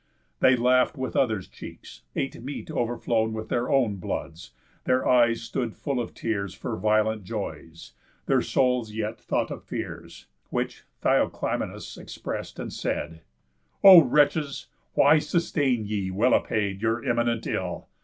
They 0.39 0.55
laugh'd 0.55 0.97
with 0.97 1.15
others' 1.15 1.47
cheeks, 1.47 2.01
ate 2.15 2.41
meat 2.41 2.71
o'erflown 2.71 3.33
With 3.33 3.49
their 3.49 3.69
own 3.69 3.97
bloods, 3.97 4.49
their 4.85 5.07
eyes 5.07 5.43
stood 5.43 5.75
full 5.75 5.99
of 5.99 6.15
tears 6.15 6.55
For 6.55 6.75
violent 6.75 7.23
joys; 7.23 7.93
their 8.25 8.41
souls 8.41 8.93
yet 8.93 9.19
thought 9.21 9.51
of 9.51 9.63
fears, 9.63 10.25
Which 10.49 10.85
Theoclymenus 11.03 11.99
express'd, 11.99 12.59
and 12.59 12.73
said: 12.73 13.21
"O 13.83 14.01
wretches! 14.01 14.65
Why 14.95 15.19
sustain 15.19 15.85
ye, 15.85 16.09
well 16.09 16.33
apaid, 16.33 16.81
Your 16.81 17.03
imminent 17.05 17.45
ill? 17.45 17.87